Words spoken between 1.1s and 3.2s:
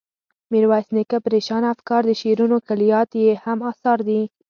پریشانه افکار، د شعرونو کلیات